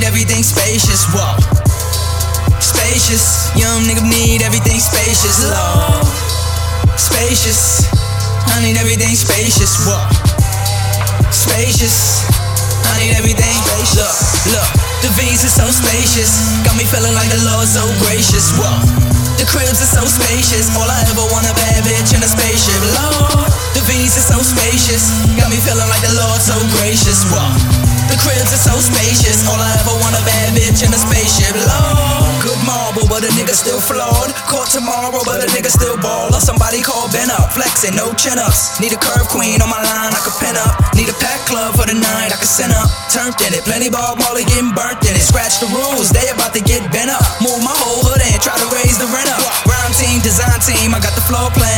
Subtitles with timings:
[0.00, 1.04] everything spacious.
[1.12, 1.36] Whoa.
[2.56, 5.44] Spacious, young nigga need everything spacious.
[5.44, 6.08] Lord.
[6.96, 7.84] Spacious,
[8.48, 9.76] I need everything spacious.
[9.84, 10.00] Whoa.
[11.28, 12.24] Spacious,
[12.88, 14.48] I need everything spacious.
[14.48, 14.70] Look, look,
[15.04, 16.32] the V's are so spacious.
[16.64, 18.48] Got me feeling like the Lord's so gracious.
[18.56, 18.72] Whoa.
[19.36, 20.72] The cribs are so spacious.
[20.72, 22.80] All I ever want a bad bitch in a spaceship.
[22.96, 23.44] Lord,
[23.76, 25.12] the V's are so spacious.
[25.36, 27.28] Got me feeling like the Lord so gracious.
[27.28, 27.91] Whoa.
[28.10, 29.44] The cribs are so spacious.
[29.46, 31.54] All I ever want a bad bitch in a spaceship.
[31.54, 34.30] Lord, good marble, but a nigga still flawed.
[34.50, 36.40] Caught tomorrow, but a nigga still baller.
[36.42, 38.78] Somebody call Ben up, flexing, no chin ups.
[38.80, 40.76] Need a curve queen on my line, I could pin up.
[40.94, 42.88] Need a pack club for the night, I could send up.
[43.08, 45.24] Turned in it, plenty ball, Molly getting burnt in it.
[45.24, 47.24] Scratch the rules, they about to get bent up.
[47.40, 49.40] Move my whole hood and try to raise the rent up.
[49.64, 51.71] Rhyme team, design team, I got the floor plan.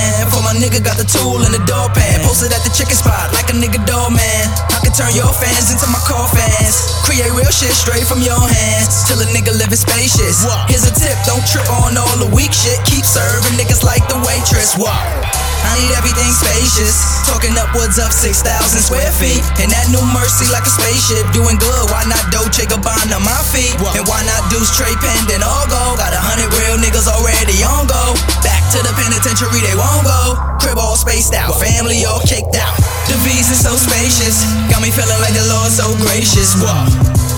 [0.54, 2.22] Nigga, got the tool in the door pan.
[2.22, 4.46] Posted at the chicken spot like a nigga doorman.
[4.70, 6.78] I can turn your fans into my core fans.
[7.02, 9.02] Create real shit straight from your hands.
[9.10, 10.46] Till a nigga living spacious.
[10.70, 12.78] Here's a tip, don't trip on all the weak shit.
[12.86, 14.78] Keep serving niggas like the waitress.
[14.78, 14.94] What?
[14.94, 17.02] I need everything spacious.
[17.26, 18.46] Talking upwards of 6,000
[18.78, 19.42] square feet.
[19.58, 21.26] And that new mercy like a spaceship.
[21.34, 23.74] Doing good, why not Dolce Gabbana my feet?
[23.98, 25.98] And why not do straight pendant all go?
[25.98, 28.14] Got a hundred real niggas already on go.
[28.46, 28.53] Back
[29.34, 30.38] they won't go.
[30.62, 32.78] Crib all spaced out, family all kicked out.
[33.10, 34.46] The V's are so spacious.
[34.70, 36.54] Got me feeling like the Lord so gracious.
[36.62, 36.86] Whoa.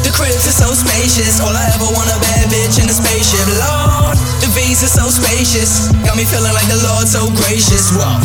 [0.04, 1.40] The cribs are so spacious.
[1.40, 3.48] All I ever want a bad bitch in a spaceship.
[3.56, 5.88] Lord, the V's are so spacious.
[6.04, 7.88] Got me feeling like the Lord so gracious.
[7.96, 8.20] Whoa.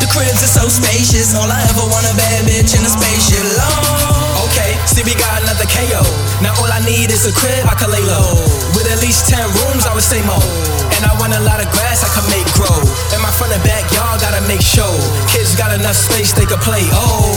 [0.00, 1.36] The cribs are so spacious.
[1.36, 3.44] All I ever want a bad bitch in a spaceship.
[3.52, 4.48] Lord.
[4.48, 6.00] Okay, see we got another KO.
[6.40, 8.69] Now all I need is a crib I can lay low.
[8.90, 10.42] At least 10 rooms, I would say more.
[10.98, 12.74] And I want a lot of grass I can make grow.
[13.14, 14.90] In my front and backyard, gotta make show.
[15.30, 16.82] Kids got enough space they can play.
[16.90, 17.30] Oh,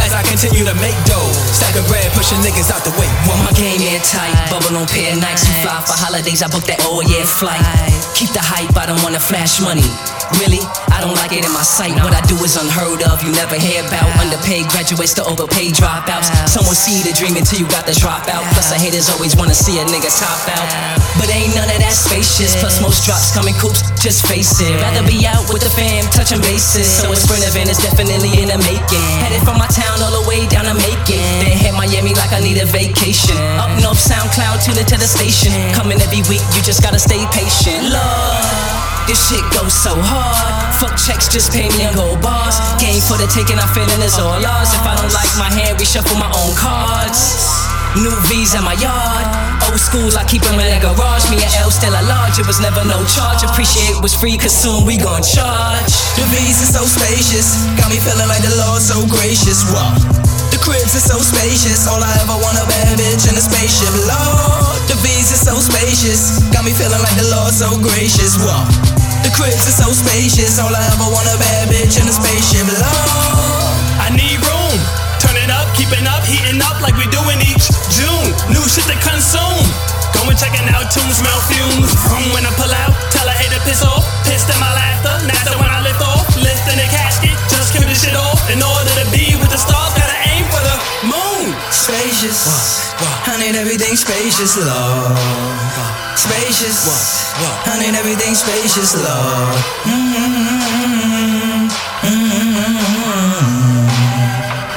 [0.00, 1.32] as I continue to make dough.
[1.50, 3.10] Stacking bread, pushing niggas out the way.
[3.26, 5.42] Want my game tight, bubble on pair nights.
[5.50, 7.60] You fly for holidays, I book that oh, all year flight.
[8.14, 10.15] Keep the hype, I don't wanna flash money.
[10.42, 10.58] Really,
[10.90, 11.94] I don't like it in my sight.
[12.02, 14.10] What I do is unheard of, you never hear about.
[14.18, 16.34] Underpaid graduates to overpaid dropouts.
[16.50, 18.42] Someone see the dream until you got the dropout.
[18.50, 20.66] Plus, the haters always wanna see a nigga top out.
[21.14, 22.58] But ain't none of that spacious.
[22.58, 24.74] Plus, most drops come in coops, just face it.
[24.82, 26.90] Rather be out with the fam, touching bases.
[26.90, 29.06] So a sprint event is definitely in the making.
[29.22, 31.22] Headed from my town all the way down to Macon.
[31.38, 33.38] Then hit Miami like I need a vacation.
[33.62, 35.54] Up north, SoundCloud, tune into the station.
[35.70, 37.94] Coming every week, you just gotta stay patient.
[37.94, 38.65] Love.
[39.06, 40.50] This shit goes so hard.
[40.82, 42.58] Fuck checks, just pay me on gold bars.
[42.82, 44.70] Game for the taking, I'm feeling it's all ours.
[44.74, 47.46] If I don't like my hand, reshuffle my own cards.
[48.02, 49.24] New V's in my yard.
[49.70, 51.22] Old school, I keep them in the garage.
[51.30, 53.46] Me and L still a large, it was never no charge.
[53.46, 55.86] Appreciate was free, cause soon we gon' charge.
[56.18, 57.62] The V's are so spacious.
[57.78, 59.62] Got me feeling like the Lord so gracious.
[59.70, 60.02] Whoa.
[60.50, 61.86] The cribs are so spacious.
[61.86, 63.94] All I ever want a bad bitch in a spaceship.
[64.02, 66.42] Lord, the V's are so spacious.
[66.50, 68.34] Got me feeling like the Lord so gracious.
[68.42, 68.95] Whoa.
[69.26, 70.62] The cribs are so spacious.
[70.62, 72.62] All I ever want a bad bitch in a spaceship.
[72.62, 72.78] Lord.
[73.98, 74.78] I need room.
[75.18, 78.30] Turn it up, keeping up, heating up like we doing each June.
[78.54, 79.66] New shit to consume.
[80.14, 81.90] Going checking out tunes, smell fumes.
[82.06, 84.06] Vroom when I pull out, tell a hater piss off.
[84.22, 86.22] Pissed in my laughter, NASA when I lift off.
[86.38, 88.38] Lift in the casket, just kill this shit off.
[88.46, 91.50] In order to be with the stars, gotta aim for the moon.
[91.74, 92.46] Spacious.
[93.26, 95.85] I need everything spacious, Lord.
[96.16, 96.88] Spacious.
[97.66, 99.56] I need everything spacious, Lord.
[99.84, 101.68] Mm-hmm.
[102.08, 102.76] Mm-hmm.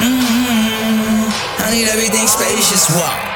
[0.04, 1.64] Mm-hmm.
[1.64, 2.90] I need everything spacious.
[2.92, 3.29] Wow.